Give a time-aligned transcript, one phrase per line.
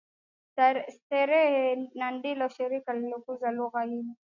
[0.95, 4.05] Streere na ndilo Shirika lililokuza lugha hii